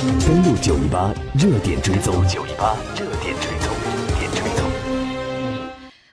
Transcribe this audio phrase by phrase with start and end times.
[0.00, 3.74] 登录九一八热点追踪，九一八热点追踪，
[4.16, 4.70] 点追踪。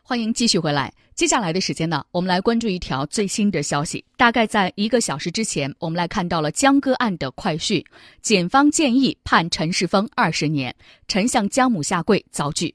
[0.01, 0.92] 欢迎继续回来。
[1.13, 4.03] 接下来的时间呢，我们来关注一条最新的消息。
[4.17, 7.83] 大概在一个小时之前，我们来看到了江歌案的快讯。
[8.23, 10.75] 检方建议判陈世峰二十年，
[11.07, 12.73] 陈向江母下跪遭拒。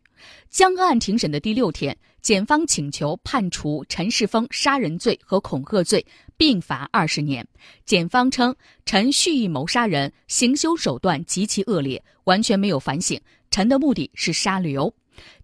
[0.48, 6.06] 江歌案庭审的第六天，检方请求判处陈世峰杀人罪和恐吓罪
[6.40, 7.46] 并罚二十年。
[7.84, 8.56] 检方称，
[8.86, 13.20] 陈蓄意谋杀人，行凶手段极其恶劣，完全没有反省。
[13.50, 14.94] 陈的目的是杀刘。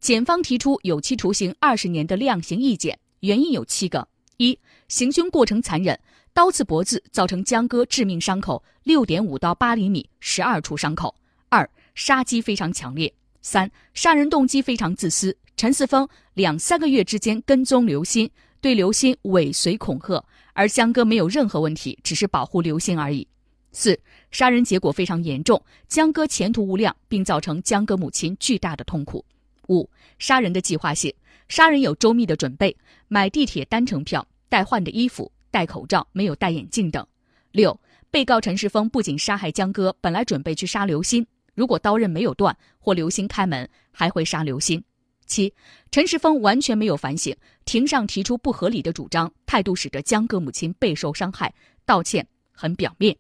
[0.01, 4.09] 检方提出有期徒刑二十年的量刑意见，原因有七个：
[4.39, 4.59] 一、
[4.89, 6.01] 行凶过程残忍，
[6.33, 11.15] 刀刺脖子造成江哥致命伤口六点五到八厘米，十二处伤口；
[11.51, 15.37] 二、杀机非常强烈；三、杀人动机非常自私。
[15.59, 18.31] 陈四峰两三个月之间跟踪刘鑫，
[18.66, 23.25] 对刘鑫尾随恐吓，而江歌没有任何问题，只是保护刘鑫而已。
[23.70, 23.97] 四、
[24.33, 29.25] 杀人结果非常严重，江歌前途无量，并造成江歌母亲巨大的痛苦。
[29.69, 31.14] 五、杀人的计划性，
[31.47, 37.06] 杀人有周密的准备，买地铁单程票、带换的衣服、戴口罩、没有戴眼镜等。
[37.53, 37.78] 六、
[38.11, 44.83] 被告陈世峰不仅杀害江歌，本来准备去杀刘鑫，如果刀刃没有断或刘鑫开门，还会杀刘鑫。
[45.27, 45.52] 七、
[45.91, 51.52] 陈世峰完全没有反省，庭上提出不合理的主张，态度使得江歌母亲备受伤害，
[51.84, 53.16] 道歉很表面。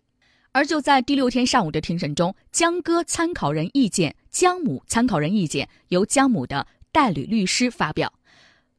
[0.52, 8.10] 而就在第六天上午的庭审中，江歌参考人意见、江母参考人意见由江母的代理律师发表，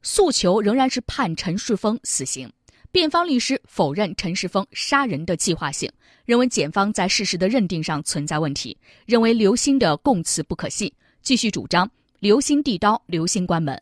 [0.01, 2.51] 诉求仍然是判陈世峰死刑。
[2.91, 5.91] 辩方律师否认陈世峰杀人的计划性，
[6.25, 11.87] 认为检方在事实的认定上存在问题，认为刘鑫的供词不可信，继续主张
[12.19, 13.79] 刘星递刀，刘星关门。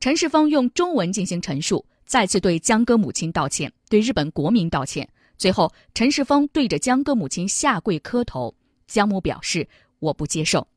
[0.00, 5.08] 陈世峰用中文进行陈述，再次对江歌母亲道歉，对日本国民道歉。
[5.38, 8.54] 最后，陈世峰对着江歌母亲下跪磕头，
[8.86, 9.66] 江母表示
[9.98, 10.68] 我不接受。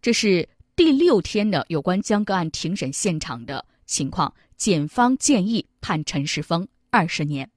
[0.00, 4.32] 这是第六天的有关江歌案庭审现场的情况。
[4.56, 7.50] 检方建议判陈世峰二十年，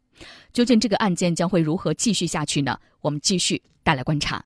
[0.52, 2.80] 究竟这个案件将会如何继续下去呢？
[3.02, 4.36] 我们继续带来观察。